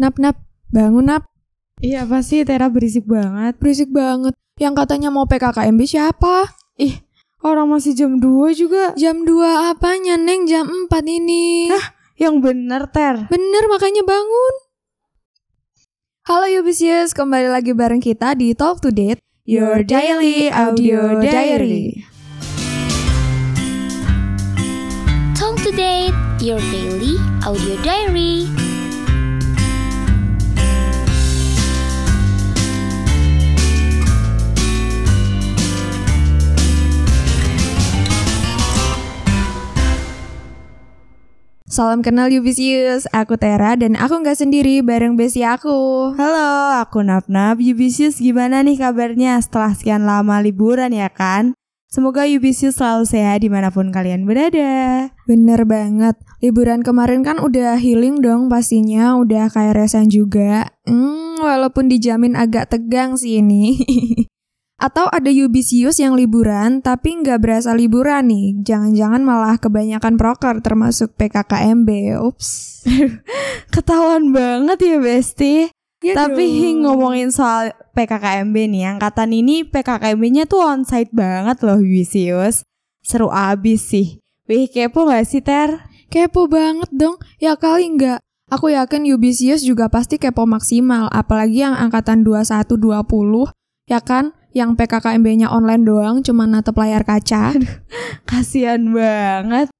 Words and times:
Nap 0.00 0.16
nap, 0.16 0.40
bangun 0.72 1.12
nap. 1.12 1.28
Iya 1.84 2.08
pasti 2.08 2.40
Tera 2.40 2.72
berisik 2.72 3.04
banget. 3.04 3.60
Berisik 3.60 3.92
banget. 3.92 4.32
Yang 4.56 4.80
katanya 4.80 5.12
mau 5.12 5.28
PKKMB 5.28 5.76
siapa? 5.84 6.48
Ih, 6.80 7.04
orang 7.44 7.68
masih 7.68 7.92
jam 7.92 8.16
2 8.16 8.56
juga. 8.56 8.96
Jam 8.96 9.28
2 9.28 9.76
apanya, 9.76 10.16
Neng? 10.16 10.48
Jam 10.48 10.64
4 10.88 11.04
ini. 11.04 11.68
Hah? 11.68 11.92
Yang 12.16 12.34
bener, 12.40 12.88
Ter. 12.88 13.28
Bener, 13.28 13.64
makanya 13.68 14.00
bangun. 14.00 14.54
Halo 16.24 16.48
Yubisius, 16.48 17.12
kembali 17.12 17.52
lagi 17.52 17.76
bareng 17.76 18.00
kita 18.00 18.32
di 18.32 18.56
Talk 18.56 18.80
to 18.80 18.88
Date, 18.88 19.20
Your 19.44 19.84
Daily 19.84 20.48
Audio 20.48 21.20
Diary. 21.20 22.08
Talk 25.36 25.60
to 25.60 25.68
Date, 25.76 26.16
your 26.40 26.60
daily 26.72 27.20
audio 27.44 27.76
diary. 27.84 28.59
Salam 41.80 42.04
kenal 42.04 42.28
Yubisius, 42.28 43.08
aku 43.08 43.40
Tera 43.40 43.72
dan 43.72 43.96
aku 43.96 44.20
nggak 44.20 44.36
sendiri 44.36 44.84
bareng 44.84 45.16
besi 45.16 45.48
aku. 45.48 46.12
Halo, 46.12 46.76
aku 46.76 47.00
Nap-Nap. 47.00 47.56
Yubisius 47.56 48.20
gimana 48.20 48.60
nih 48.60 48.76
kabarnya 48.76 49.40
setelah 49.40 49.72
sekian 49.72 50.04
lama 50.04 50.44
liburan 50.44 50.92
ya 50.92 51.08
kan? 51.08 51.56
Semoga 51.88 52.28
Yubisius 52.28 52.76
selalu 52.76 53.08
sehat 53.08 53.40
di 53.40 53.48
mana 53.48 53.72
pun 53.72 53.88
kalian 53.88 54.28
berada. 54.28 55.08
Bener 55.24 55.64
banget, 55.64 56.20
liburan 56.44 56.84
kemarin 56.84 57.24
kan 57.24 57.40
udah 57.40 57.80
healing 57.80 58.20
dong 58.20 58.52
pastinya, 58.52 59.16
udah 59.16 59.48
kayak 59.48 59.80
resan 59.80 60.12
juga. 60.12 60.76
Hmm, 60.84 61.40
walaupun 61.40 61.88
dijamin 61.88 62.36
agak 62.36 62.68
tegang 62.68 63.16
sih 63.16 63.40
ini. 63.40 63.80
Atau 64.80 65.12
ada 65.12 65.28
Yubisius 65.28 66.00
yang 66.00 66.16
liburan 66.16 66.80
tapi 66.80 67.20
nggak 67.20 67.36
berasa 67.44 67.76
liburan 67.76 68.32
nih. 68.32 68.64
Jangan-jangan 68.64 69.20
malah 69.20 69.60
kebanyakan 69.60 70.16
proker 70.16 70.64
termasuk 70.64 71.12
PKKMB. 71.20 72.16
Ups. 72.24 72.80
Ketahuan 73.76 74.32
banget 74.32 74.80
ya 74.80 74.96
Besti. 74.96 75.68
Ya 76.00 76.16
Tapi 76.16 76.44
dong. 76.48 76.80
ngomongin 76.88 77.28
soal 77.28 77.76
PKKMB 77.92 78.56
nih, 78.56 78.96
angkatan 78.96 79.36
ini 79.36 79.68
PKKMB-nya 79.68 80.48
tuh 80.48 80.64
onsite 80.64 81.12
banget 81.12 81.60
loh 81.60 81.76
Yubisius. 81.76 82.64
Seru 83.04 83.28
abis 83.28 83.84
sih. 83.84 84.16
Wih, 84.48 84.72
kepo 84.72 85.04
gak 85.04 85.28
sih 85.28 85.44
Ter? 85.44 85.76
Kepo 86.08 86.48
banget 86.48 86.88
dong. 86.88 87.20
Ya 87.36 87.54
kali 87.54 87.86
nggak. 88.00 88.18
Aku 88.50 88.72
yakin 88.72 89.06
Yubisius 89.06 89.62
juga 89.62 89.92
pasti 89.92 90.16
kepo 90.16 90.48
maksimal. 90.48 91.06
Apalagi 91.12 91.62
yang 91.62 91.76
angkatan 91.76 92.24
21-20. 92.24 93.52
Ya 93.86 94.00
kan? 94.00 94.34
Yang 94.50 94.70
PKKMB-nya 94.82 95.48
online 95.50 95.84
doang, 95.86 96.16
cuma 96.26 96.46
natep 96.46 96.74
layar 96.74 97.06
kaca. 97.06 97.54
Kasian 98.28 98.90
banget. 98.90 99.70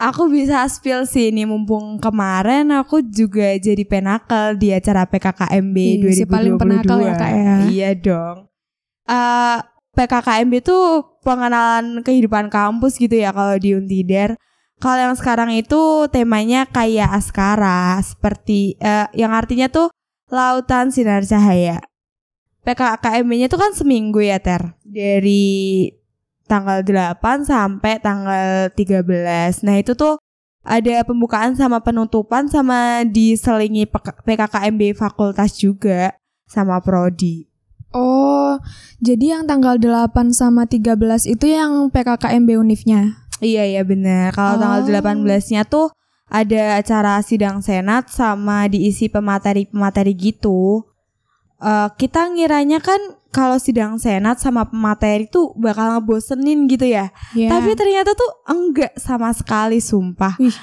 Aku 0.00 0.32
bisa 0.32 0.64
spill 0.64 1.04
sih 1.04 1.28
ini 1.28 1.44
mumpung 1.44 2.00
kemarin 2.00 2.72
aku 2.72 3.04
juga 3.04 3.52
jadi 3.60 3.84
penakel 3.84 4.56
di 4.56 4.72
acara 4.72 5.04
PKKMB 5.04 5.76
Ih, 5.76 6.16
si 6.16 6.24
2022. 6.24 6.32
paling 6.32 6.54
penakal 6.56 6.98
ya, 7.04 7.14
Kak, 7.20 7.30
ya. 7.36 7.54
Iya 7.68 7.90
dong. 8.00 8.38
Eh 9.04 9.58
PKKMB 9.92 10.52
tuh 10.64 11.04
pengenalan 11.20 12.00
kehidupan 12.00 12.48
kampus 12.48 12.96
gitu 12.96 13.12
ya 13.12 13.28
kalau 13.36 13.60
di 13.60 13.76
Untider. 13.76 14.40
Kalau 14.80 14.96
yang 14.96 15.12
sekarang 15.12 15.52
itu 15.52 16.08
temanya 16.08 16.64
kayak 16.64 17.12
askara 17.12 18.00
seperti 18.00 18.80
eh, 18.80 19.04
yang 19.12 19.36
artinya 19.36 19.68
tuh 19.68 19.92
lautan 20.32 20.88
sinar 20.88 21.28
cahaya. 21.28 21.84
PKKMB-nya 22.64 23.48
tuh 23.48 23.60
kan 23.60 23.72
seminggu 23.72 24.20
ya 24.20 24.36
Ter. 24.38 24.76
Dari 24.84 25.88
tanggal 26.44 26.82
8 26.82 27.46
sampai 27.46 28.02
tanggal 28.02 28.68
13. 28.74 29.62
Nah, 29.62 29.76
itu 29.78 29.94
tuh 29.94 30.18
ada 30.60 31.00
pembukaan 31.06 31.56
sama 31.56 31.80
penutupan 31.80 32.50
sama 32.52 33.06
diselingi 33.08 33.88
PK- 33.88 34.20
PKKMB 34.26 34.92
fakultas 34.92 35.56
juga 35.56 36.12
sama 36.44 36.82
prodi. 36.84 37.48
Oh, 37.90 38.58
jadi 39.02 39.40
yang 39.40 39.44
tanggal 39.50 39.78
8 39.80 40.30
sama 40.30 40.66
13 40.66 41.26
itu 41.26 41.50
yang 41.50 41.90
PKKMB 41.90 42.60
unifnya. 42.60 43.26
Iya 43.40 43.66
iya 43.66 43.82
bener. 43.82 44.30
Kalau 44.36 44.60
tanggal 44.60 44.84
Oh. 44.84 44.86
18-nya 44.86 45.64
tuh 45.66 45.90
ada 46.30 46.78
acara 46.78 47.18
sidang 47.24 47.58
senat 47.64 48.06
sama 48.12 48.68
diisi 48.70 49.10
pemateri-pemateri 49.10 50.12
gitu. 50.14 50.86
Eh, 51.60 51.88
kita 52.00 52.24
ngiranya 52.32 52.80
kan 52.80 52.96
kalau 53.28 53.60
sidang 53.60 54.00
senat 54.00 54.40
sama 54.40 54.64
pemateri 54.64 55.28
tuh 55.28 55.52
bakal 55.60 55.92
ngebosenin 56.00 56.64
gitu 56.64 56.88
ya. 56.88 57.12
Ya. 57.36 57.52
Tapi 57.52 57.76
ternyata 57.76 58.16
tuh 58.16 58.32
enggak 58.48 58.96
sama 58.96 59.28
sekali 59.36 59.76
sumpah. 59.76 60.40
Wih. 60.40 60.56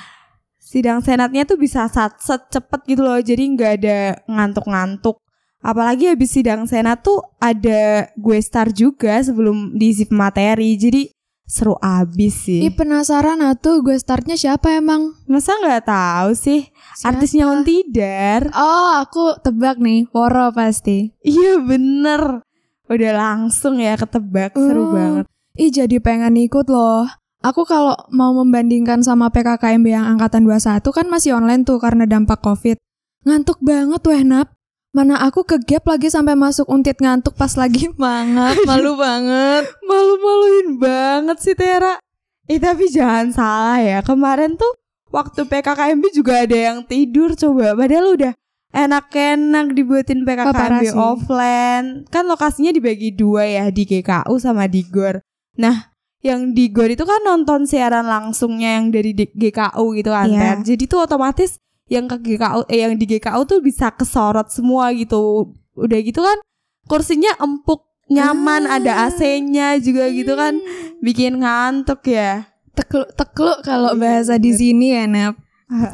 Sidang 0.57 0.99
senatnya 0.99 1.47
tuh 1.47 1.55
bisa 1.55 1.85
sat-set 1.87 2.49
cepet 2.49 2.81
gitu 2.89 3.05
loh. 3.05 3.21
Jadi 3.21 3.43
nggak 3.45 3.71
ada 3.77 4.19
ngantuk-ngantuk. 4.25 5.21
Apalagi 5.61 6.09
habis 6.11 6.33
sidang 6.33 6.65
senat 6.65 7.05
tuh 7.05 7.21
ada 7.37 8.09
gue 8.17 8.37
star 8.41 8.73
juga 8.73 9.21
sebelum 9.21 9.77
diisi 9.77 10.09
pemateri. 10.09 10.75
Jadi 10.75 11.01
seru 11.47 11.79
abis 11.79 12.49
sih. 12.49 12.67
Ih 12.67 12.73
penasaran 12.75 13.39
atuh 13.39 13.79
gue 13.79 13.95
startnya 13.95 14.35
siapa 14.35 14.75
emang? 14.75 15.15
Masa 15.29 15.55
nggak 15.55 15.87
tahu 15.87 16.35
sih 16.35 16.67
Siapa? 16.97 17.13
artisnya 17.13 17.45
Untidar? 17.47 18.49
Oh, 18.51 18.97
aku 18.97 19.37
tebak 19.37 19.77
nih, 19.77 20.09
Woro 20.09 20.49
pasti. 20.49 21.13
Iya 21.21 21.61
bener. 21.61 22.41
Udah 22.87 23.13
langsung 23.13 23.77
ya 23.77 23.93
ketebak 23.93 24.57
seru 24.57 24.89
Oh. 24.89 24.91
banget. 24.91 25.25
Ih 25.53 25.69
jadi 25.69 25.97
pengen 25.99 26.33
ikut 26.35 26.65
loh. 26.65 27.05
Aku 27.39 27.63
kalau 27.63 27.93
mau 28.09 28.33
membandingkan 28.33 29.05
sama 29.05 29.29
PKKMB 29.29 29.85
yang 29.85 30.05
angkatan 30.07 30.41
21 30.41 30.89
kan 30.89 31.05
masih 31.05 31.37
online 31.37 31.61
tuh 31.61 31.77
karena 31.77 32.03
dampak 32.03 32.41
Covid. 32.41 32.81
Ngantuk 33.23 33.61
banget 33.61 34.01
weh 34.01 34.23
Nap. 34.23 34.57
Mana 34.89 35.21
aku 35.21 35.45
ke 35.45 35.61
gap 35.61 35.85
lagi 35.85 36.09
sampai 36.09 36.33
masuk 36.33 36.65
untit 36.65 36.97
ngantuk 36.97 37.37
pas 37.37 37.53
lagi 37.53 37.93
mangap. 38.01 38.57
Malu 38.65 38.97
banget. 38.97 39.69
Malu-maluin 39.85 40.81
banget 40.81 41.37
sih 41.37 41.53
Tera. 41.53 42.01
Eh 42.47 42.57
tapi 42.57 42.89
jangan 42.89 43.29
salah 43.29 43.77
ya. 43.77 43.99
Kemarin 44.01 44.57
tuh 44.57 44.73
waktu 45.09 45.43
PKKMB 45.43 46.03
juga 46.11 46.43
ada 46.43 46.57
yang 46.57 46.77
tidur 46.83 47.33
coba. 47.33 47.73
Padahal 47.73 48.13
udah 48.13 48.33
enak-enak 48.69 49.73
dibuatin 49.73 50.21
PKKMB 50.21 50.83
sih. 50.85 50.93
offline. 50.93 51.87
Kan 52.07 52.23
lokasinya 52.25 52.69
dibagi 52.69 53.11
dua 53.11 53.43
ya 53.43 53.65
di 53.67 53.83
GKU 53.83 54.35
sama 54.37 54.67
di 54.67 54.83
GOR. 54.83 55.19
Nah, 55.57 55.89
yang 56.19 56.51
di 56.51 56.69
GOR 56.69 56.91
itu 56.91 57.03
kan 57.03 57.21
nonton 57.21 57.65
siaran 57.65 58.05
langsungnya 58.05 58.77
yang 58.77 58.89
dari 58.89 59.11
di- 59.11 59.31
GKU 59.31 59.85
gitu 59.93 60.09
kan. 60.09 60.27
Iya. 60.27 60.39
Ter. 60.55 60.75
Jadi 60.75 60.83
tuh 60.85 60.99
otomatis 61.01 61.57
yang 61.87 62.05
ke 62.05 62.19
GKU 62.19 62.67
eh 62.67 62.83
yang 62.83 62.93
di 62.93 63.07
GKU 63.07 63.41
tuh 63.43 63.59
bisa 63.59 63.89
kesorot 63.89 64.51
semua 64.51 64.91
gitu. 64.91 65.51
Udah 65.73 65.99
gitu 65.99 66.19
kan 66.19 66.37
kursinya 66.83 67.35
empuk, 67.37 67.83
nyaman, 68.07 68.63
Ah. 68.65 68.77
ada 68.77 68.91
AC-nya 69.05 69.75
juga 69.77 70.07
gitu 70.09 70.33
kan. 70.33 70.59
Bikin 70.99 71.39
ngantuk 71.39 72.03
ya. 72.05 72.47
Tekluk 72.77 73.09
tekluk 73.17 73.57
kalau 73.65 73.97
Iya, 73.97 73.99
bahasa 73.99 74.33
di 74.37 74.53
bener. 74.53 74.59
sini 74.61 74.87
ya 74.93 75.03
Nap. 75.09 75.35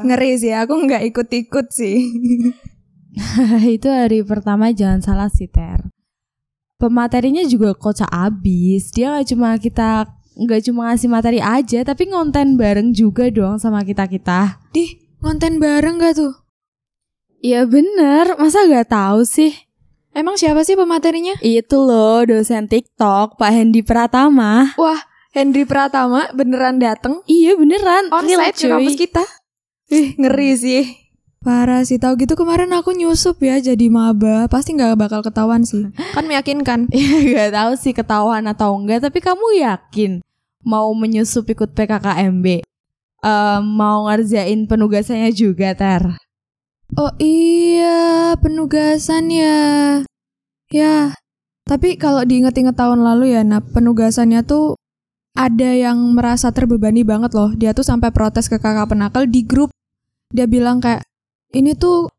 Ngeri 0.04 0.32
sih, 0.38 0.54
aku 0.54 0.74
nggak 0.86 1.04
ikut-ikut 1.10 1.68
sih. 1.72 1.98
itu 3.76 3.88
hari 3.90 4.22
pertama 4.22 4.70
jangan 4.70 5.02
salah 5.02 5.30
sih 5.32 5.48
Ter. 5.48 5.90
Pematerinya 6.78 7.42
juga 7.48 7.72
kocak 7.74 8.12
abis. 8.12 8.92
Dia 8.92 9.16
nggak 9.16 9.28
cuma 9.32 9.50
kita 9.56 9.90
nggak 10.34 10.62
cuma 10.68 10.92
ngasih 10.92 11.10
materi 11.10 11.40
aja, 11.40 11.86
tapi 11.86 12.10
ngonten 12.10 12.58
bareng 12.58 12.92
juga 12.92 13.30
dong 13.30 13.62
sama 13.62 13.86
kita 13.86 14.10
kita. 14.10 14.60
Dih, 14.74 14.98
konten 15.22 15.62
bareng 15.62 16.02
gak 16.02 16.18
tuh? 16.18 16.34
Iya 17.40 17.70
bener, 17.70 18.34
masa 18.36 18.66
nggak 18.66 18.90
tahu 18.90 19.24
sih? 19.24 19.54
Emang 20.14 20.38
siapa 20.38 20.62
sih 20.62 20.78
pematerinya? 20.78 21.38
Itu 21.42 21.86
loh 21.86 22.26
dosen 22.26 22.66
TikTok 22.70 23.38
Pak 23.38 23.52
Hendi 23.54 23.82
Pratama. 23.82 24.74
Wah, 24.78 25.02
Henry 25.34 25.66
Pratama 25.66 26.30
beneran 26.38 26.78
dateng 26.78 27.26
Iya 27.26 27.58
beneran. 27.58 28.14
onsite 28.14 28.54
Real, 28.54 28.54
ke 28.54 28.70
kampus 28.70 28.96
kita. 29.02 29.24
Ih, 29.90 30.14
ngeri 30.22 30.54
sih. 30.54 30.84
Parah 31.44 31.84
sih, 31.84 32.00
tahu 32.00 32.16
gitu 32.22 32.40
kemarin 32.40 32.72
aku 32.72 32.96
nyusup 32.96 33.42
ya 33.44 33.60
jadi 33.60 33.92
maba, 33.92 34.48
pasti 34.48 34.78
nggak 34.78 34.96
bakal 34.96 35.20
ketahuan 35.26 35.66
sih. 35.68 35.90
Kan 36.16 36.30
meyakinkan. 36.30 36.88
Iya 36.96 37.50
gak 37.50 37.52
tahu 37.52 37.72
sih 37.76 37.92
ketahuan 37.92 38.48
atau 38.48 38.78
enggak, 38.80 39.04
tapi 39.04 39.20
kamu 39.20 39.60
yakin 39.60 40.12
mau 40.64 40.94
menyusup 40.96 41.50
ikut 41.50 41.76
PKKMB? 41.76 42.64
Eh, 43.24 43.60
mau 43.60 44.08
ngerjain 44.08 44.70
penugasannya 44.70 45.34
juga, 45.36 45.76
Ter? 45.76 46.16
Oh 46.94 47.12
iya, 47.20 48.38
penugasan 48.40 49.34
ya. 49.34 49.60
Ya, 50.72 51.12
tapi 51.68 52.00
kalau 52.00 52.24
diinget-inget 52.24 52.78
tahun 52.78 53.02
lalu 53.04 53.36
ya, 53.36 53.42
nah 53.44 53.60
penugasannya 53.60 54.46
tuh 54.48 54.80
ada 55.34 55.70
yang 55.74 55.98
merasa 56.14 56.54
terbebani 56.54 57.02
banget 57.02 57.34
loh. 57.34 57.52
Dia 57.58 57.74
tuh 57.74 57.86
sampai 57.86 58.14
protes 58.14 58.46
ke 58.46 58.62
kakak 58.62 58.94
penakal 58.94 59.26
di 59.26 59.42
grup. 59.42 59.74
Dia 60.30 60.46
bilang 60.46 60.82
kayak, 60.82 61.06
ini 61.54 61.74
tuh 61.78 62.10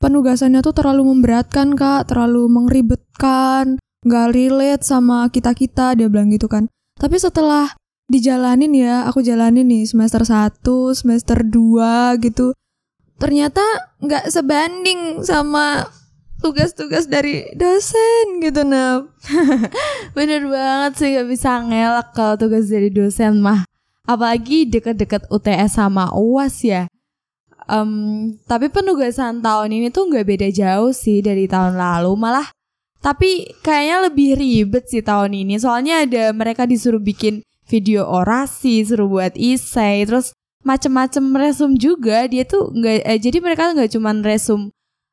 penugasannya 0.00 0.60
tuh 0.64 0.74
terlalu 0.76 1.12
memberatkan 1.12 1.76
kak, 1.76 2.08
terlalu 2.08 2.48
mengeribetkan, 2.48 3.76
nggak 4.02 4.28
relate 4.34 4.84
sama 4.84 5.30
kita 5.30 5.54
kita 5.54 5.94
dia 5.94 6.08
bilang 6.10 6.32
gitu 6.32 6.50
kan. 6.50 6.66
Tapi 6.98 7.16
setelah 7.16 7.70
dijalanin 8.10 8.72
ya, 8.74 9.06
aku 9.08 9.24
jalanin 9.24 9.68
nih 9.68 9.88
semester 9.88 10.26
1, 10.26 10.60
semester 10.96 11.44
2 11.44 12.18
gitu. 12.24 12.52
Ternyata 13.16 13.62
nggak 14.02 14.28
sebanding 14.32 15.22
sama 15.22 15.86
tugas-tugas 16.42 17.06
dari 17.06 17.46
dosen 17.54 18.42
gitu 18.42 18.66
nah. 18.66 19.06
Bener 20.18 20.42
banget 20.50 20.92
sih 20.98 21.08
gak 21.14 21.28
bisa 21.30 21.62
ngelak 21.62 22.10
kalau 22.12 22.34
tugas 22.34 22.66
dari 22.66 22.90
dosen 22.90 23.38
mah. 23.38 23.62
Apalagi 24.02 24.66
deket-deket 24.66 25.30
UTS 25.30 25.78
sama 25.78 26.10
UAS 26.10 26.66
ya. 26.66 26.90
Em, 27.70 28.34
tapi 28.50 28.66
penugasan 28.66 29.38
tahun 29.38 29.70
ini 29.70 29.94
tuh 29.94 30.10
nggak 30.10 30.26
beda 30.26 30.48
jauh 30.50 30.90
sih 30.90 31.22
dari 31.22 31.46
tahun 31.46 31.78
lalu. 31.78 32.10
Malah 32.18 32.50
tapi 33.02 33.50
kayaknya 33.66 33.96
lebih 34.10 34.30
ribet 34.38 34.90
sih 34.90 35.02
tahun 35.02 35.34
ini. 35.34 35.58
Soalnya 35.58 36.06
ada 36.06 36.34
mereka 36.34 36.66
disuruh 36.66 37.02
bikin 37.02 37.42
video 37.66 38.06
orasi, 38.06 38.82
suruh 38.86 39.10
buat 39.10 39.34
isai, 39.34 40.06
terus 40.06 40.34
macem-macem 40.62 41.22
resum 41.34 41.74
juga. 41.74 42.26
Dia 42.30 42.46
tuh 42.46 42.70
nggak, 42.74 43.06
eh, 43.06 43.18
jadi 43.18 43.38
mereka 43.42 43.74
nggak 43.74 43.90
cuman 43.94 44.22
resum 44.22 44.70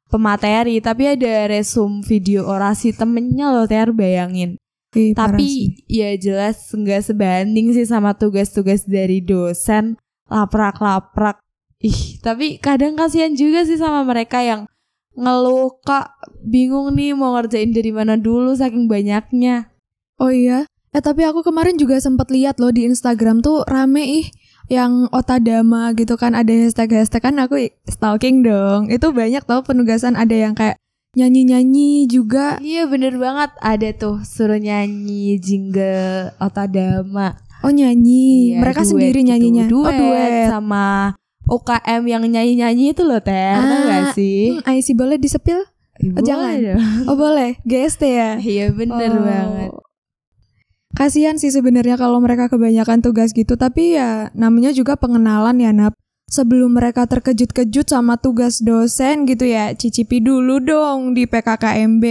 pemateri, 0.10 0.82
tapi 0.82 1.16
ada 1.16 1.48
resum 1.48 2.02
video 2.02 2.50
orasi 2.50 2.92
temennya 2.92 3.54
loh, 3.54 3.70
Ter 3.70 3.94
bayangin. 3.94 4.58
Ih, 4.98 5.14
Tapi 5.14 5.78
ya 5.86 6.18
jelas 6.18 6.74
nggak 6.74 7.14
sebanding 7.14 7.78
sih 7.78 7.86
sama 7.86 8.18
tugas-tugas 8.18 8.90
dari 8.90 9.22
dosen 9.22 10.02
laprak-laprak. 10.26 11.38
Ih, 11.78 12.18
tapi 12.26 12.58
kadang 12.58 12.98
kasihan 12.98 13.38
juga 13.38 13.70
sih 13.70 13.78
sama 13.78 14.02
mereka 14.02 14.42
yang 14.42 14.66
ngeluh 15.14 15.78
kak 15.86 16.10
bingung 16.42 16.98
nih 16.98 17.14
mau 17.14 17.38
ngerjain 17.38 17.70
dari 17.70 17.94
mana 17.94 18.18
dulu 18.18 18.58
saking 18.58 18.90
banyaknya. 18.90 19.70
Oh 20.18 20.34
iya, 20.34 20.66
eh 20.90 21.04
tapi 21.06 21.22
aku 21.22 21.46
kemarin 21.46 21.78
juga 21.78 22.02
sempat 22.02 22.34
lihat 22.34 22.58
loh 22.58 22.74
di 22.74 22.90
Instagram 22.90 23.46
tuh 23.46 23.62
rame 23.70 24.26
ih 24.26 24.28
yang 24.70 25.10
otadama 25.10 25.92
gitu 25.94 26.14
kan 26.14 26.32
ada 26.32 26.48
hashtag-hashtag 26.48 27.20
kan 27.20 27.36
aku 27.36 27.58
stalking 27.84 28.42
dong. 28.42 28.88
Itu 28.88 29.10
banyak 29.10 29.44
tau 29.44 29.62
penugasan 29.62 30.14
ada 30.14 30.32
yang 30.32 30.54
kayak 30.54 30.78
nyanyi-nyanyi 31.14 32.06
juga. 32.06 32.62
Iya 32.62 32.86
bener 32.86 33.18
banget 33.18 33.50
ada 33.60 33.90
tuh 33.92 34.22
suruh 34.22 34.56
nyanyi 34.56 35.36
jingle 35.38 36.30
Otadama. 36.38 37.34
Oh 37.60 37.70
nyanyi, 37.70 38.56
Iya, 38.56 38.64
mereka 38.64 38.82
duet 38.82 38.92
sendiri 38.94 39.20
gitu. 39.20 39.28
nyanyinya. 39.28 39.66
Duet, 39.68 39.90
Oh 39.90 40.00
duet. 40.00 40.48
sama 40.48 41.12
UKM 41.44 42.02
yang 42.06 42.24
nyanyi-nyanyi 42.24 42.94
itu 42.94 43.04
loh 43.04 43.20
Ter, 43.20 43.58
tau 43.58 43.68
Ah, 43.68 43.84
gak 43.84 44.16
sih? 44.16 44.56
Hmm, 44.56 44.70
Aisi 44.70 44.94
boleh 44.94 45.18
disepil? 45.18 45.66
Oh, 46.00 46.24
jangan. 46.24 46.56
dong. 46.56 46.80
Oh 47.04 47.18
boleh, 47.18 47.60
GST 47.66 48.02
ya. 48.08 48.40
Iya 48.40 48.72
bener 48.72 49.12
Oh. 49.12 49.20
banget. 49.20 49.70
Kasihan 50.98 51.38
sih 51.38 51.54
sebenarnya 51.54 52.02
kalau 52.02 52.18
mereka 52.18 52.50
kebanyakan 52.50 53.06
tugas 53.06 53.30
gitu, 53.30 53.54
tapi 53.54 53.94
ya 53.94 54.34
namanya 54.34 54.74
juga 54.74 54.98
pengenalan 54.98 55.58
ya 55.62 55.70
Nap. 55.70 55.94
Sebelum 56.30 56.78
mereka 56.78 57.10
terkejut-kejut 57.10 57.90
sama 57.90 58.14
tugas 58.22 58.62
dosen 58.62 59.26
gitu 59.26 59.50
ya, 59.50 59.74
cicipi 59.74 60.22
dulu 60.22 60.62
dong 60.62 61.18
di 61.18 61.26
PKKMB. 61.26 62.06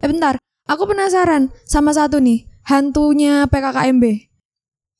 Eh 0.00 0.08
bentar, 0.08 0.40
aku 0.64 0.88
penasaran 0.88 1.52
sama 1.68 1.92
satu 1.92 2.16
nih, 2.16 2.48
hantunya 2.64 3.44
PKKMB. 3.44 4.04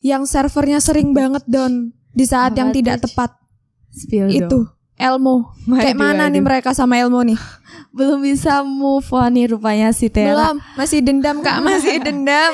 Yang 0.05 0.23
servernya 0.29 0.85
sering 0.85 1.17
banget 1.17 1.49
down 1.49 1.97
di 2.13 2.29
saat 2.29 2.53
Apa 2.53 2.61
yang 2.61 2.71
tidak 2.77 3.09
tepat. 3.09 3.41
Spill 3.97 4.29
Itu, 4.29 4.69
dong. 4.69 4.76
Elmo. 4.97 5.53
Kayak 5.69 5.97
mana 6.01 6.27
nih 6.33 6.41
mereka 6.41 6.73
sama 6.73 6.97
Elmo 6.97 7.21
nih? 7.21 7.37
Belum 7.97 8.21
bisa 8.21 8.61
move 8.65 9.05
on 9.13 9.33
nih 9.33 9.53
rupanya 9.53 9.93
si 9.93 10.09
Tera. 10.09 10.33
Belum, 10.33 10.57
masih 10.77 11.01
dendam 11.05 11.41
Kak, 11.41 11.61
masih 11.65 12.01
dendam. 12.07 12.53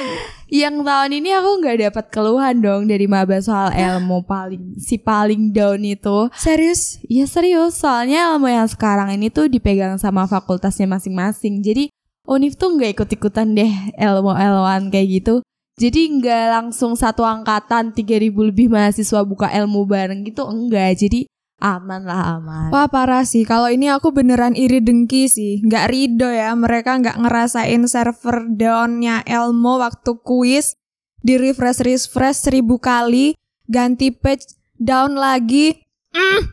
Yang 0.53 0.85
tahun 0.85 1.11
ini 1.17 1.31
aku 1.33 1.51
nggak 1.65 1.77
dapat 1.89 2.05
keluhan 2.13 2.61
dong 2.61 2.85
dari 2.85 3.09
maba 3.09 3.41
soal 3.41 3.73
Elmo 3.73 4.21
paling 4.21 4.77
si 4.77 5.01
paling 5.01 5.51
down 5.51 5.81
itu. 5.81 6.29
Serius? 6.37 7.01
Iya 7.09 7.25
serius, 7.25 7.81
soalnya 7.81 8.31
Elmo 8.31 8.47
yang 8.51 8.69
sekarang 8.69 9.17
ini 9.17 9.33
tuh 9.33 9.49
dipegang 9.49 9.97
sama 9.97 10.29
fakultasnya 10.29 10.85
masing-masing. 10.85 11.65
Jadi 11.65 11.89
Unif 12.23 12.55
tuh 12.55 12.79
nggak 12.79 12.95
ikut-ikutan 12.95 13.51
deh 13.51 13.73
Elmo-Elmoan 13.99 14.95
kayak 14.95 15.09
gitu. 15.11 15.35
Jadi 15.75 16.21
nggak 16.21 16.45
langsung 16.55 16.95
satu 16.95 17.27
angkatan 17.27 17.91
3000 17.91 18.31
lebih 18.31 18.71
mahasiswa 18.71 19.27
buka 19.27 19.51
ilmu 19.51 19.83
bareng 19.83 20.23
gitu 20.23 20.47
enggak. 20.47 21.03
Jadi 21.03 21.27
aman 21.63 22.03
lah 22.03 22.43
aman. 22.43 22.69
Wah 22.75 22.91
parah 22.91 23.23
sih, 23.23 23.47
kalau 23.47 23.71
ini 23.71 23.87
aku 23.87 24.11
beneran 24.11 24.59
iri 24.59 24.83
dengki 24.83 25.31
sih. 25.31 25.63
Nggak 25.63 25.87
rido 25.95 26.27
ya, 26.27 26.51
mereka 26.59 26.99
nggak 26.99 27.23
ngerasain 27.23 27.87
server 27.87 28.51
downnya 28.51 29.23
Elmo 29.23 29.79
waktu 29.79 30.19
kuis. 30.27 30.75
Di 31.23 31.39
refresh-refresh 31.39 32.51
seribu 32.51 32.83
kali, 32.83 33.39
ganti 33.71 34.11
page, 34.11 34.59
down 34.75 35.15
lagi. 35.15 35.79
Mm, 36.11 36.51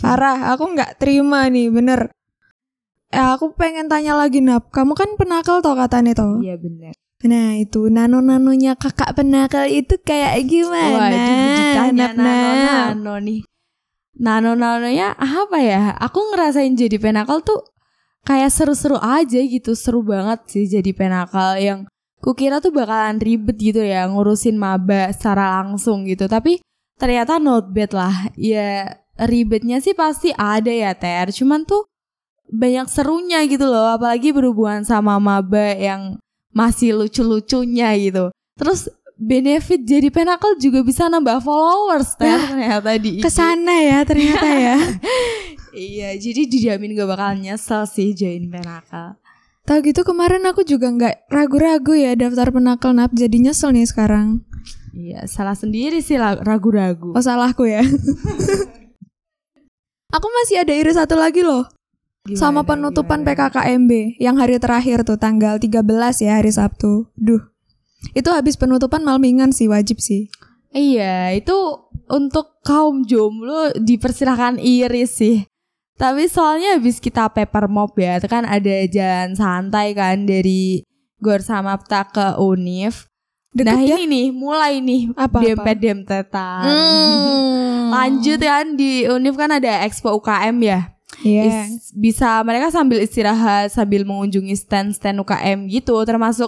parah, 0.00 0.56
aku 0.56 0.72
nggak 0.72 0.96
terima 0.96 1.44
nih, 1.52 1.68
bener. 1.68 2.08
Eh, 3.12 3.20
aku 3.20 3.52
pengen 3.52 3.88
tanya 3.92 4.16
lagi, 4.16 4.40
Nap. 4.40 4.72
Kamu 4.72 4.96
kan 4.96 5.12
penakal 5.20 5.60
toh 5.60 5.76
katanya 5.76 6.16
toh? 6.16 6.40
Iya 6.40 6.56
bener. 6.56 6.96
Nah 7.24 7.60
itu, 7.60 7.92
nano-nanonya 7.92 8.80
kakak 8.80 9.12
penakal 9.12 9.68
itu 9.68 10.00
kayak 10.00 10.40
gimana? 10.48 11.12
Nap, 11.92 11.92
Nap? 11.92 12.12
nano-nano 12.16 13.14
nih. 13.20 13.40
Nano-nanonya 14.18 15.14
apa 15.14 15.58
ya? 15.62 15.94
Aku 15.94 16.34
ngerasain 16.34 16.74
jadi 16.74 16.98
penakal 16.98 17.38
tuh 17.46 17.62
kayak 18.26 18.50
seru-seru 18.50 18.98
aja 18.98 19.38
gitu. 19.38 19.78
Seru 19.78 20.02
banget 20.02 20.42
sih 20.50 20.66
jadi 20.66 20.90
penakal 20.90 21.54
yang 21.56 21.86
kukira 22.18 22.58
tuh 22.58 22.74
bakalan 22.74 23.22
ribet 23.22 23.54
gitu 23.62 23.78
ya 23.78 24.10
ngurusin 24.10 24.58
maba 24.58 25.14
secara 25.14 25.62
langsung 25.62 26.02
gitu. 26.04 26.26
Tapi 26.26 26.58
ternyata 26.98 27.38
not 27.38 27.70
bad 27.70 27.94
lah. 27.94 28.34
Ya 28.34 28.98
ribetnya 29.22 29.78
sih 29.78 29.94
pasti 29.94 30.34
ada 30.34 30.70
ya 30.70 30.98
Ter. 30.98 31.30
Cuman 31.30 31.62
tuh 31.62 31.86
banyak 32.50 32.90
serunya 32.90 33.46
gitu 33.46 33.70
loh. 33.70 33.94
Apalagi 33.94 34.34
berhubungan 34.34 34.82
sama 34.82 35.22
maba 35.22 35.78
yang 35.78 36.18
masih 36.50 36.98
lucu-lucunya 36.98 37.94
gitu. 38.02 38.34
Terus 38.58 38.90
benefit 39.18 39.82
jadi 39.82 40.08
penakal 40.14 40.54
juga 40.62 40.86
bisa 40.86 41.10
nambah 41.10 41.42
followers 41.42 42.14
Ter, 42.14 42.38
ternyata 42.38 42.94
di 42.96 43.18
IG. 43.18 43.22
Ke 43.26 43.30
sana 43.34 43.74
ya 43.82 43.98
ternyata 44.06 44.48
ya. 44.48 44.78
Iya, 45.78 46.16
jadi 46.18 46.48
dijamin 46.50 46.96
gak 46.96 47.06
bakal 47.06 47.38
nyesel 47.38 47.86
sih 47.86 48.10
join 48.10 48.50
penakal. 48.50 49.14
Tahu 49.62 49.78
gitu 49.84 50.00
kemarin 50.02 50.42
aku 50.48 50.66
juga 50.66 50.90
nggak 50.90 51.30
ragu-ragu 51.30 51.94
ya 51.94 52.18
daftar 52.18 52.50
penakal 52.50 52.96
nap 52.96 53.14
jadi 53.14 53.36
nyesel 53.36 53.70
nih 53.70 53.86
sekarang. 53.86 54.42
Iya, 54.96 55.28
salah 55.30 55.54
sendiri 55.54 56.02
sih 56.02 56.18
ragu-ragu. 56.18 57.14
Oh 57.14 57.22
salahku 57.22 57.68
ya. 57.68 57.84
aku 60.16 60.26
masih 60.42 60.64
ada 60.66 60.72
iri 60.72 60.90
satu 60.90 61.14
lagi 61.20 61.44
loh 61.44 61.68
Gimana, 62.24 62.40
sama 62.40 62.60
penutupan 62.64 63.22
gimana? 63.22 63.48
PKKMB 63.52 63.92
yang 64.20 64.36
hari 64.40 64.56
terakhir 64.60 65.04
tuh 65.04 65.20
tanggal 65.20 65.56
13 65.56 65.84
ya 66.24 66.32
hari 66.40 66.52
Sabtu. 66.52 67.08
Duh. 67.16 67.40
Itu 68.14 68.30
habis 68.30 68.54
penutupan 68.54 69.02
malmingan 69.02 69.50
sih 69.50 69.66
wajib 69.66 69.98
sih. 69.98 70.30
Iya, 70.70 71.32
itu 71.32 71.56
untuk 72.08 72.60
kaum 72.64 73.04
jomblo 73.04 73.72
dipersilahkan 73.76 74.60
iri 74.60 75.04
sih. 75.08 75.44
Tapi 75.98 76.30
soalnya 76.30 76.78
habis 76.78 77.02
kita 77.02 77.26
paper 77.26 77.66
mob 77.66 77.90
ya, 77.98 78.22
itu 78.22 78.30
kan 78.30 78.46
ada 78.46 78.86
jalan 78.86 79.34
santai 79.34 79.96
kan 79.98 80.22
dari 80.28 80.86
Gor 81.18 81.42
Samapta 81.42 82.06
ke 82.06 82.26
Unif. 82.38 83.10
Deket 83.50 83.66
nah 83.66 83.80
ya? 83.82 83.96
ini 83.98 84.06
nih, 84.06 84.26
mulai 84.30 84.78
nih 84.78 85.10
Apa-apa? 85.18 85.42
dempet-dempetan. 85.42 86.62
Hmm. 86.68 87.90
Lanjut 87.96 88.38
kan 88.38 88.78
di 88.78 89.08
Unif 89.10 89.34
kan 89.34 89.50
ada 89.50 89.82
Expo 89.82 90.14
UKM 90.14 90.54
ya. 90.62 90.94
Iya. 91.24 91.66
Is- 91.66 91.90
bisa 91.98 92.44
mereka 92.46 92.70
sambil 92.70 93.02
istirahat 93.02 93.74
sambil 93.74 94.06
mengunjungi 94.06 94.54
stand-stand 94.54 95.18
UKM 95.18 95.66
gitu 95.66 95.98
termasuk 96.06 96.46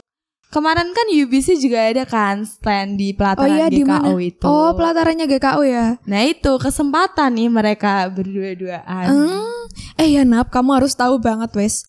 kemarin 0.51 0.91
kan 0.91 1.07
UBC 1.09 1.63
juga 1.63 1.87
ada 1.87 2.05
kan 2.05 2.43
stand 2.43 2.99
di 2.99 3.15
Oh 3.15 3.19
pelataran 3.19 3.57
iya 3.57 3.67
di 3.71 3.83
GKO 3.83 3.87
mana? 3.87 4.11
itu. 4.19 4.45
Oh 4.45 4.71
pelatarannya 4.75 5.27
GKO 5.31 5.63
ya. 5.63 5.87
Nah 6.05 6.21
itu 6.27 6.53
kesempatan 6.59 7.39
nih 7.39 7.49
mereka 7.49 8.11
berdua-duaan. 8.11 9.07
Hmm. 9.07 9.51
Eh 9.97 10.19
ya 10.19 10.27
Nap, 10.27 10.51
kamu 10.51 10.83
harus 10.83 10.99
tahu 10.99 11.23
banget 11.23 11.55
wes. 11.55 11.87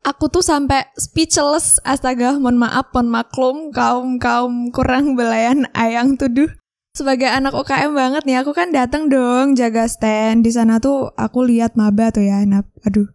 Aku 0.00 0.32
tuh 0.32 0.40
sampai 0.40 0.88
speechless. 0.96 1.76
Astaga, 1.84 2.34
mohon 2.40 2.56
maaf, 2.56 2.88
mohon 2.90 3.08
maklum 3.12 3.56
kaum 3.70 4.16
kaum 4.16 4.72
kurang 4.72 5.14
belayan 5.14 5.68
ayang 5.76 6.16
tuduh. 6.16 6.48
Sebagai 6.90 7.30
anak 7.30 7.54
UKM 7.54 7.94
banget 7.94 8.22
nih, 8.26 8.42
aku 8.42 8.50
kan 8.50 8.74
datang 8.74 9.06
dong 9.06 9.54
jaga 9.54 9.86
stand 9.86 10.42
di 10.42 10.50
sana 10.50 10.82
tuh. 10.82 11.14
Aku 11.14 11.46
lihat 11.46 11.78
maba 11.78 12.10
tuh 12.10 12.26
ya, 12.26 12.42
Nap. 12.48 12.66
Aduh, 12.82 13.06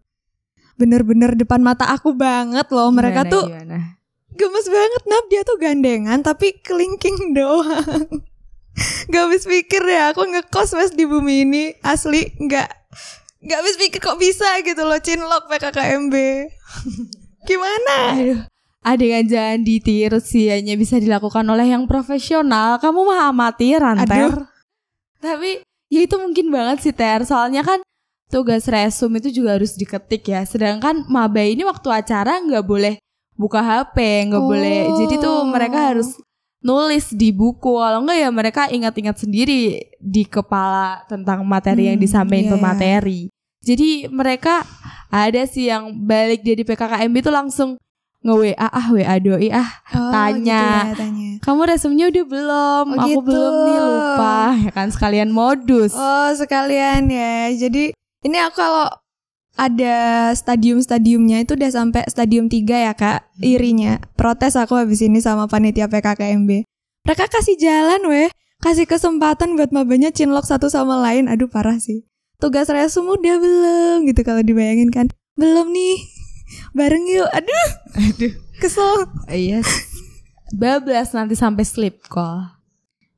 bener-bener 0.80 1.36
depan 1.36 1.60
mata 1.60 1.84
aku 1.90 2.14
banget 2.16 2.70
loh. 2.72 2.88
Mereka 2.88 3.26
Gimana, 3.26 3.34
tuh 3.34 3.44
gimana? 3.50 3.78
Gemes 4.36 4.68
banget, 4.68 5.02
Nap. 5.08 5.24
Dia 5.32 5.42
tuh 5.42 5.58
gandengan 5.58 6.20
tapi 6.20 6.60
kelingking 6.60 7.32
doang. 7.36 8.22
Gak 9.08 9.22
habis 9.32 9.48
pikir 9.48 9.80
ya, 9.88 10.12
aku 10.12 10.28
ngekos 10.28 10.76
wes 10.76 10.92
di 10.92 11.08
bumi 11.08 11.48
ini 11.48 11.64
asli 11.80 12.28
nggak 12.36 12.68
Gak 13.46 13.58
habis 13.64 13.80
pikir 13.80 14.04
kok 14.04 14.20
bisa 14.20 14.60
gitu 14.60 14.84
loh 14.84 15.00
Cinlok 15.00 15.48
PKKMB 15.48 16.14
Gimana? 17.48 17.96
Aduh, 18.18 18.40
adegan 18.82 19.24
jangan 19.24 19.62
ditiru 19.62 20.18
sih 20.18 20.50
hanya 20.50 20.74
bisa 20.74 20.98
dilakukan 20.98 21.46
oleh 21.46 21.70
yang 21.70 21.86
profesional. 21.86 22.82
Kamu 22.82 23.06
mah 23.06 23.30
amatiran, 23.30 24.02
Aduh. 24.02 24.10
Ter. 24.10 24.34
Tapi 25.22 25.50
ya 25.86 26.00
itu 26.02 26.18
mungkin 26.18 26.50
banget 26.50 26.82
sih, 26.82 26.90
Ter. 26.90 27.22
Soalnya 27.22 27.62
kan 27.62 27.86
tugas 28.26 28.66
resum 28.66 29.14
itu 29.14 29.30
juga 29.30 29.54
harus 29.54 29.78
diketik 29.78 30.26
ya. 30.26 30.42
Sedangkan 30.42 31.06
maba 31.06 31.38
ini 31.38 31.62
waktu 31.62 31.86
acara 31.86 32.42
nggak 32.42 32.66
boleh 32.66 32.98
buka 33.36 33.60
HP, 33.60 33.96
nggak 34.26 34.42
Oh. 34.42 34.48
boleh. 34.48 34.80
Jadi 34.96 35.14
tuh 35.16 35.44
mereka 35.44 35.92
harus 35.92 36.16
nulis 36.58 37.12
di 37.12 37.30
buku. 37.30 37.76
Kalau 37.76 38.00
enggak 38.00 38.18
ya 38.18 38.28
mereka 38.28 38.62
ingat-ingat 38.66 39.16
sendiri 39.16 39.62
di 39.96 40.22
kepala 40.24 41.04
tentang 41.06 41.44
materi 41.44 41.86
yang 41.86 41.96
Hmm, 41.96 42.02
disampaikan 42.02 42.48
iya. 42.48 42.52
pemateri. 42.52 43.20
Jadi 43.60 43.88
mereka 44.08 44.64
ada 45.08 45.42
sih 45.44 45.66
yang 45.66 45.94
balik 46.00 46.40
dari 46.40 46.62
PKKMB 46.62 47.14
itu 47.16 47.30
langsung 47.30 47.70
nge-WA 48.20 48.58
ah 48.58 48.86
WA 48.90 49.16
doi 49.16 49.48
ah 49.48 49.70
Oh, 49.92 50.10
Tanya. 50.10 50.62
gitu 50.82 50.90
ya, 50.90 50.98
tanya. 50.98 51.30
kamu 51.38 51.60
resumnya 51.64 52.04
udah 52.08 52.24
belum 52.26 52.84
Oh, 52.88 52.98
aku 52.98 53.10
gitu. 53.12 53.22
belum 53.22 53.54
nih 53.62 53.78
lupa 53.78 54.36
ya 54.58 54.70
kan 54.72 54.88
sekalian 54.90 55.30
modus 55.30 55.94
Oh 55.94 56.34
sekalian 56.34 57.06
ya 57.06 57.54
Jadi 57.54 57.94
ini 58.20 58.36
aku 58.40 58.58
kalau 58.58 58.90
ada 59.56 60.30
stadium-stadiumnya 60.36 61.48
itu 61.48 61.56
udah 61.56 61.70
sampai 61.72 62.04
stadium 62.12 62.52
3 62.52 62.60
ya 62.68 62.92
kak 62.92 63.24
Irinya. 63.40 63.98
Protes 64.14 64.52
aku 64.54 64.76
habis 64.76 65.00
ini 65.00 65.18
sama 65.24 65.48
panitia 65.48 65.88
PKKMB 65.88 66.68
Mereka 67.08 67.24
kasih 67.32 67.56
jalan 67.56 68.04
weh. 68.12 68.28
Kasih 68.60 68.84
kesempatan 68.84 69.56
buat 69.56 69.72
mabanya 69.72 70.12
cinlok 70.12 70.44
satu 70.44 70.68
sama 70.68 71.00
lain. 71.00 71.32
Aduh 71.32 71.48
parah 71.48 71.80
sih. 71.80 72.04
Tugas 72.36 72.68
resum 72.68 73.08
udah 73.08 73.36
belum 73.40 73.96
gitu 74.04 74.20
kalau 74.20 74.44
dibayangin 74.44 74.92
kan. 74.92 75.08
Belum 75.40 75.72
nih. 75.72 75.96
Bareng 76.76 77.08
yuk. 77.08 77.28
Aduh. 77.32 77.68
Aduh. 77.96 78.32
Kesel. 78.60 79.08
Iya. 79.32 79.64
Bablas 80.52 81.16
nanti 81.16 81.32
sampai 81.32 81.64
sleep 81.64 82.04
call. 82.12 82.52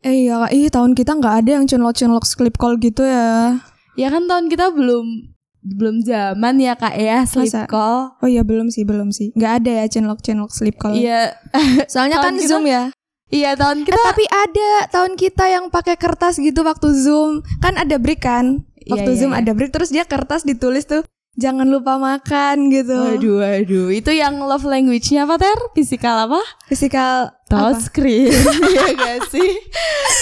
Eh 0.07 0.26
iya 0.26 0.38
kak. 0.47 0.50
Ih 0.54 0.71
tahun 0.71 0.95
kita 0.95 1.18
nggak 1.18 1.35
ada 1.42 1.50
yang 1.59 1.64
cinlok-cinlok 1.66 2.23
sleep 2.23 2.54
call 2.54 2.78
gitu 2.78 3.02
ya. 3.02 3.59
Ya 3.99 4.14
kan 4.14 4.30
tahun 4.30 4.47
kita 4.47 4.71
belum 4.71 5.35
belum 5.70 6.00
zaman 6.00 6.54
ya 6.56 6.72
kak 6.72 6.94
ya 6.94 7.22
sleep 7.22 7.50
Masa? 7.50 7.66
call 7.66 8.16
Oh 8.18 8.26
iya 8.26 8.40
belum 8.40 8.68
sih 8.68 8.82
belum 8.82 9.10
sih 9.10 9.32
nggak 9.32 9.52
ada 9.60 9.70
ya 9.75 9.87
cinlok-cinlok 9.87 10.48
sleep 10.48 10.76
call 10.76 10.92
iya 10.92 11.37
Soalnya 11.92 12.18
kan 12.18 12.34
kita- 12.34 12.48
Zoom 12.48 12.64
ya 12.64 12.88
iya 13.28 13.52
tahun 13.52 13.82
Eh, 13.82 13.84
kita 13.84 14.00
tapi 14.02 14.25
ada 14.25 14.70
tahun 14.88 15.12
kita 15.14 15.44
yang 15.46 15.68
pakai 15.68 15.94
kertas 15.94 16.37
gitu 16.37 16.62
waktu 16.62 16.88
Zoom. 16.94 17.44
Kan 17.58 17.76
ada 17.76 17.96
break 17.96 18.25
kan? 18.25 18.64
Iya, 18.78 18.96
Waktu 18.96 19.10
iya, 19.10 19.18
Zoom 19.20 19.32
iya. 19.32 19.40
ada 19.40 19.50
break 19.52 19.68
terus 19.68 19.90
dia 19.90 20.02
kertas 20.02 20.42
ditulis 20.42 20.84
tuh 20.84 21.04
jangan 21.37 21.68
lupa 21.68 22.00
makan 22.00 22.66
gitu. 22.66 22.96
Waduh, 22.96 23.37
waduh, 23.38 23.88
itu 23.92 24.10
yang 24.10 24.40
love 24.40 24.64
language-nya 24.64 25.22
apa 25.22 25.37
ter? 25.37 25.54
Fisikal 25.70 26.25
apa? 26.25 26.40
Fisikal? 26.66 27.30
Touchscreen, 27.46 28.32
ya 28.75 28.87
gak 28.90 29.28
sih? 29.28 29.50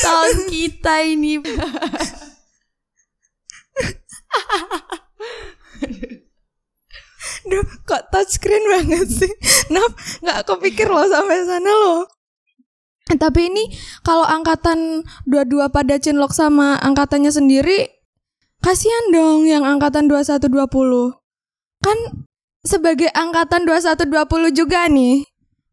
Tahun 0.02 0.36
kita 0.46 0.94
ini. 1.06 1.40
Duh, 7.46 7.62
kok 7.96 8.12
touchscreen 8.12 8.64
banget 8.76 9.08
sih? 9.08 9.32
Nap, 9.72 9.96
nggak 10.20 10.40
kepikir 10.44 10.86
loh 10.92 11.08
sampai 11.08 11.40
sana 11.48 11.72
loh. 11.72 12.04
Tapi 13.06 13.48
ini 13.48 13.70
kalau 14.02 14.26
angkatan 14.26 15.06
dua-dua 15.24 15.70
pada 15.70 15.94
cinlok 15.96 16.34
sama 16.34 16.74
angkatannya 16.82 17.30
sendiri, 17.30 17.86
kasihan 18.60 19.14
dong 19.14 19.46
yang 19.46 19.62
angkatan 19.62 20.10
2120. 20.10 21.14
Kan 21.86 21.98
sebagai 22.66 23.06
angkatan 23.14 23.62
2120 23.62 24.50
juga 24.50 24.90
nih. 24.90 25.22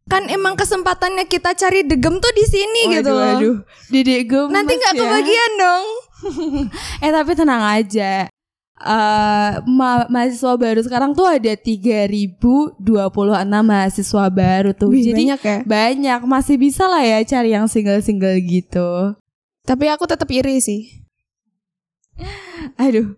Kan 0.06 0.30
emang 0.30 0.54
kesempatannya 0.54 1.26
kita 1.26 1.58
cari 1.58 1.82
degem 1.88 2.22
tuh 2.22 2.34
di 2.38 2.46
sini 2.46 3.02
gitu 3.02 3.10
loh. 3.18 3.24
waduh. 3.24 3.58
Dedek 3.90 4.30
gemes 4.30 4.54
Nanti 4.54 4.78
nggak 4.78 4.94
ya. 4.94 5.00
kebagian 5.02 5.52
dong. 5.58 5.86
Eh 7.04 7.12
tapi 7.12 7.32
tenang 7.36 7.60
aja. 7.60 8.32
Eh 8.84 9.52
ma- 9.64 10.08
mahasiswa 10.12 10.60
baru 10.60 10.84
sekarang 10.84 11.16
tuh 11.16 11.24
ada 11.24 11.56
3026 11.56 12.76
mahasiswa 13.64 14.26
baru 14.28 14.76
tuh. 14.76 14.92
Wih, 14.92 15.08
Jadi 15.08 15.24
banyak 15.24 15.40
ya. 15.42 15.58
banyak 15.64 16.20
masih 16.28 16.60
bisa 16.60 16.84
lah 16.92 17.00
ya 17.00 17.24
cari 17.24 17.56
yang 17.56 17.72
single-single 17.72 18.36
gitu. 18.44 19.16
Tapi 19.64 19.88
aku 19.88 20.04
tetap 20.04 20.28
iri 20.28 20.60
sih. 20.60 21.00
Aduh, 22.84 23.16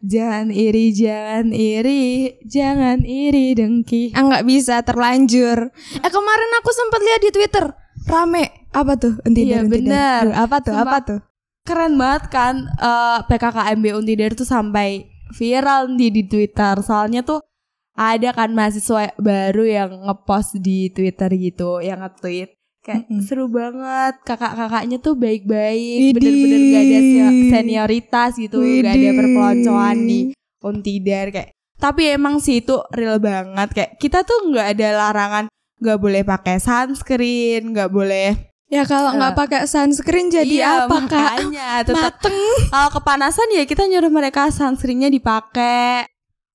jangan 0.00 0.54
iri, 0.54 0.94
jangan 0.94 1.50
iri, 1.50 2.38
jangan 2.46 3.02
iri 3.02 3.58
dengki. 3.58 4.14
Ah 4.14 4.22
nggak 4.22 4.46
bisa 4.46 4.80
terlanjur. 4.86 5.74
Eh 5.98 6.10
kemarin 6.14 6.50
aku 6.62 6.70
sempat 6.70 7.00
lihat 7.02 7.20
di 7.26 7.30
Twitter 7.34 7.64
rame 8.08 8.70
apa 8.72 8.94
tuh? 8.96 9.18
Iya, 9.26 9.66
benar. 9.66 10.32
Apa 10.32 10.62
tuh? 10.64 10.72
Sumpah. 10.72 10.86
Apa 10.86 10.98
tuh? 11.04 11.20
Keren 11.68 12.00
banget 12.00 12.32
kan 12.32 12.54
eh, 12.64 13.18
PKKMB 13.28 13.84
Untidar 14.00 14.32
tuh 14.32 14.48
sampai 14.48 15.04
viral 15.36 15.92
nih 15.92 16.08
di 16.08 16.22
Twitter. 16.24 16.80
Soalnya 16.80 17.20
tuh 17.20 17.44
ada 17.92 18.32
kan 18.32 18.56
mahasiswa 18.56 19.12
baru 19.20 19.64
yang 19.68 19.90
ngepost 20.08 20.56
di 20.64 20.88
Twitter 20.88 21.28
gitu, 21.36 21.84
yang 21.84 22.00
nge-tweet 22.00 22.56
kayak 22.78 23.04
Mm-mm. 23.04 23.20
seru 23.20 23.50
banget 23.52 24.16
kakak-kakaknya 24.24 24.96
tuh 25.02 25.12
baik-baik 25.18 26.14
bener-bener 26.16 26.60
gak 26.72 26.84
ada 26.88 27.00
se- 27.04 27.44
senioritas 27.52 28.30
gitu 28.40 28.64
gak 28.64 28.94
ada 28.96 29.10
perpeloncoan 29.12 29.96
di 30.08 30.20
Untidar 30.64 31.28
kayak 31.28 31.52
tapi 31.76 32.16
emang 32.16 32.40
sih 32.40 32.64
itu 32.64 32.80
real 32.90 33.20
banget 33.20 33.68
kayak 33.76 33.90
kita 34.00 34.24
tuh 34.24 34.50
nggak 34.50 34.74
ada 34.74 34.88
larangan 34.98 35.44
nggak 35.78 35.98
boleh 36.00 36.22
pakai 36.26 36.58
sunscreen 36.58 37.70
nggak 37.70 37.90
boleh 37.92 38.47
Ya 38.68 38.84
kalau 38.84 39.12
nggak 39.12 39.32
Eh, 39.32 39.38
pakai 39.38 39.60
sunscreen 39.64 40.28
jadi 40.28 40.44
Iya, 40.60 40.84
apa 40.84 40.96
kak? 41.00 41.08
makanya 41.08 41.68
tetap 41.82 42.20
Mateng. 42.20 42.36
kalau 42.68 42.88
kepanasan 42.92 43.48
ya 43.50 43.64
kita 43.64 43.82
nyuruh 43.82 44.08
mereka 44.08 44.48
sunscreennya 44.48 45.08
dipakai 45.08 46.04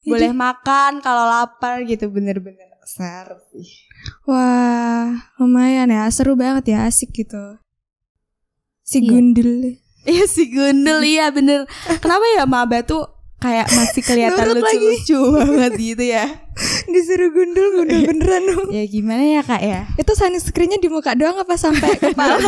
boleh 0.04 0.30
makan 0.30 1.00
kalau 1.00 1.26
lapar 1.26 1.82
gitu 1.82 2.08
bener-bener 2.08 2.70
ser 2.86 3.34
Wah 4.24 5.10
lumayan 5.38 5.88
ya 5.88 6.06
seru 6.08 6.36
banget 6.36 6.70
ya 6.70 6.86
asik 6.86 7.16
gitu. 7.16 7.58
Si 8.82 9.00
Iya. 9.00 9.10
gundul. 9.10 9.80
iya 10.04 10.26
si 10.28 10.52
gundul 10.52 11.00
iya 11.02 11.32
bener 11.32 11.64
kenapa 11.98 12.28
ya 12.36 12.44
maba 12.44 12.84
tuh 12.84 13.08
kayak 13.40 13.72
masih 13.72 14.04
kelihatan 14.08 14.52
lucu-lucu 14.52 15.16
banget 15.34 15.72
gitu 15.78 16.04
ya 16.04 16.26
Disuruh 16.90 17.30
gundul 17.32 17.68
gundul 17.80 18.02
beneran 18.10 18.44
dong. 18.50 18.68
ya 18.72 18.84
gimana 18.88 19.24
ya 19.24 19.42
kak 19.46 19.62
ya? 19.64 19.82
Itu 19.96 20.12
sunscreennya 20.18 20.80
di 20.82 20.90
muka 20.92 21.16
doang 21.16 21.40
apa 21.40 21.56
sampai 21.56 21.96
kepala? 21.96 22.40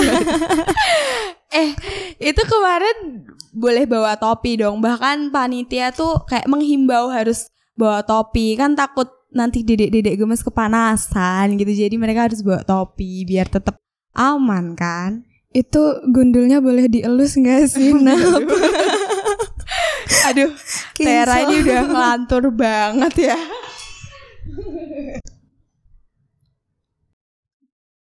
eh 1.61 1.71
itu 2.19 2.41
kemarin 2.43 3.23
boleh 3.55 3.83
bawa 3.87 4.19
topi 4.19 4.59
dong. 4.59 4.83
Bahkan 4.83 5.31
panitia 5.31 5.95
tuh 5.95 6.27
kayak 6.27 6.47
menghimbau 6.51 7.07
harus 7.11 7.47
bawa 7.79 8.03
topi. 8.03 8.59
Kan 8.59 8.75
takut 8.75 9.07
nanti 9.35 9.63
dedek-dedek 9.63 10.19
gemes 10.19 10.43
kepanasan 10.43 11.55
gitu. 11.55 11.71
Jadi 11.71 11.95
mereka 11.95 12.27
harus 12.27 12.43
bawa 12.43 12.63
topi 12.63 13.23
biar 13.23 13.47
tetap 13.47 13.79
aman 14.15 14.75
kan? 14.75 15.23
Itu 15.55 16.03
gundulnya 16.11 16.59
boleh 16.59 16.91
dielus 16.91 17.39
nggak 17.39 17.61
sih? 17.71 17.95
Nah, 18.05 18.19
aduh 20.29 20.51
Tera 20.97 21.45
ini 21.45 21.61
udah 21.65 21.81
ngelantur 21.89 22.43
banget 22.53 23.33
ya 23.33 23.37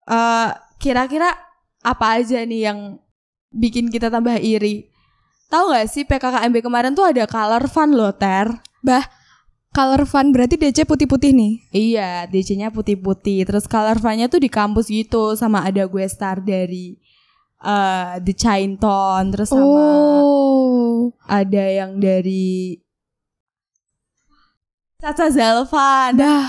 Eh, 0.04 0.50
kira-kira 0.76 1.32
apa 1.80 2.20
aja 2.20 2.44
nih 2.44 2.68
yang 2.68 3.00
bikin 3.48 3.88
kita 3.88 4.12
tambah 4.12 4.36
iri 4.36 4.92
Tahu 5.48 5.72
gak 5.72 5.88
sih 5.88 6.04
PKKMB 6.04 6.60
kemarin 6.60 6.92
tuh 6.92 7.08
ada 7.08 7.24
color 7.24 7.64
fun 7.72 7.96
loh 7.96 8.12
Ter 8.12 8.52
color 9.74 10.06
fun 10.06 10.30
berarti 10.30 10.54
DC 10.54 10.86
putih-putih 10.86 11.34
nih. 11.34 11.52
Iya, 11.74 12.10
DC-nya 12.30 12.70
putih-putih. 12.70 13.42
Terus 13.42 13.66
color 13.66 13.98
fun-nya 13.98 14.30
tuh 14.30 14.38
di 14.38 14.46
kampus 14.46 14.86
gitu 14.86 15.34
sama 15.34 15.66
ada 15.66 15.82
gue 15.90 16.06
star 16.06 16.38
dari 16.38 16.94
eh 17.64 18.14
The 18.22 18.34
Chainton 18.36 19.34
terus 19.34 19.50
sama 19.50 19.64
Oh. 19.64 21.10
ada 21.26 21.64
yang 21.64 21.96
dari 21.98 22.76
Caca 24.98 25.26
Zalvan. 25.28 26.14
Dah, 26.14 26.46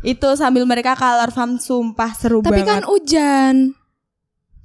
Itu 0.00 0.34
sambil 0.34 0.62
mereka 0.64 0.92
color 0.92 1.30
fun 1.30 1.56
sumpah 1.56 2.12
seru 2.12 2.38
tapi 2.38 2.60
kan 2.60 2.84
banget. 2.84 2.84
hujan. 2.86 3.54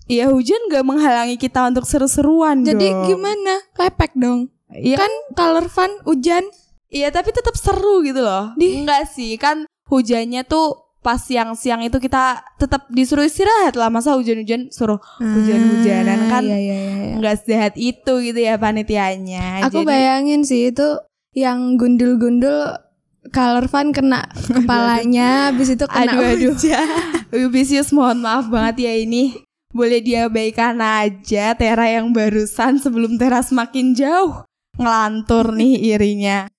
Iya, 0.04 0.28
hujan 0.28 0.68
gak 0.68 0.84
menghalangi 0.84 1.38
kita 1.38 1.64
untuk 1.64 1.86
seru-seruan 1.86 2.60
Jadi 2.62 2.92
dong. 2.92 3.06
gimana? 3.08 3.62
Lepek 3.74 4.12
dong. 4.16 4.50
Iya, 4.68 4.98
Kan 4.98 5.12
color 5.32 5.66
fun 5.66 5.92
hujan. 6.04 6.44
iya 6.88 7.08
tapi 7.08 7.30
tetap 7.30 7.54
seru 7.54 8.02
gitu 8.02 8.20
loh. 8.20 8.52
Di- 8.54 8.82
Enggak 8.82 9.08
sih, 9.08 9.38
kan 9.38 9.64
hujannya 9.86 10.44
tuh 10.44 10.74
pas 11.00 11.16
siang-siang 11.16 11.80
itu 11.82 11.96
kita 11.96 12.44
tetap 12.58 12.90
disuruh 12.90 13.24
istirahat 13.24 13.72
lah 13.74 13.88
masa 13.88 14.12
hujan-hujan 14.12 14.68
suruh 14.68 15.00
Hujan-hujanan 15.16 16.28
kan 16.28 16.44
Iya, 16.44 16.58
iya, 16.58 16.76
iya, 16.76 16.96
iya. 17.00 17.14
nggak 17.16 17.36
sehat 17.40 17.74
itu 17.76 18.14
gitu 18.20 18.36
ya 18.36 18.58
panitianya. 18.58 19.64
Aku 19.64 19.82
Jadi- 19.82 19.88
bayangin 19.88 20.42
sih 20.42 20.68
itu 20.68 21.00
yang 21.32 21.78
gundul-gundul 21.78 22.76
color 23.30 23.68
fun 23.68 23.92
kena 23.92 24.24
kepalanya 24.48 25.52
habis 25.52 25.76
itu 25.76 25.84
kena 25.86 26.16
Aduh 26.16 26.24
aduh. 26.24 26.56
hujan. 26.56 26.88
Yubisius 27.36 27.92
mohon 27.92 28.24
maaf 28.24 28.48
banget 28.48 28.88
ya 28.90 28.94
ini. 28.96 29.36
Boleh 29.70 30.02
diabaikan 30.02 30.82
aja 30.82 31.54
Tera 31.54 31.86
yang 31.86 32.10
barusan 32.10 32.82
sebelum 32.82 33.22
Tera 33.22 33.46
semakin 33.46 33.94
jauh 33.94 34.42
ngelantur 34.80 35.54
nih 35.54 35.94
irinya. 35.94 36.50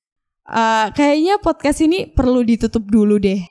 Eh, 0.47 0.87
kayaknya 0.95 1.43
podcast 1.43 1.83
ini 1.83 2.07
perlu 2.07 2.47
ditutup 2.47 2.87
dulu 2.87 3.19
deh. 3.19 3.43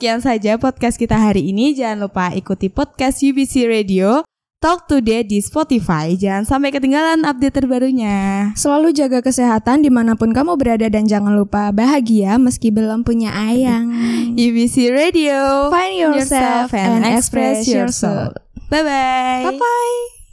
Sekian 0.00 0.24
saja 0.24 0.56
podcast 0.56 0.96
kita 0.96 1.20
hari 1.20 1.52
ini. 1.52 1.76
Jangan 1.76 2.08
lupa 2.08 2.32
ikuti 2.32 2.72
podcast 2.72 3.20
UBC 3.20 3.68
Radio 3.68 4.24
Talk 4.64 4.88
Today 4.88 5.20
di 5.28 5.44
Spotify. 5.44 6.16
Jangan 6.16 6.48
sampai 6.48 6.72
ketinggalan 6.72 7.28
update 7.28 7.60
terbarunya. 7.60 8.48
Selalu 8.56 8.96
jaga 8.96 9.20
kesehatan 9.20 9.84
di 9.84 9.92
mana 9.92 10.16
pun 10.16 10.32
kamu 10.32 10.56
berada 10.56 10.88
dan 10.88 11.04
jangan 11.04 11.36
lupa 11.36 11.68
bahagia 11.68 12.40
meski 12.40 12.72
belum 12.72 13.04
punya 13.04 13.28
ayang. 13.28 13.92
UBC 14.40 14.88
Radio. 14.88 15.68
Find 15.68 16.00
yourself 16.00 16.72
and 16.72 17.04
express 17.04 17.68
yourself. 17.68 18.40
Bye 18.72 18.80
bye. 18.80 19.52
Bye 19.52 19.60
bye. 19.60 20.13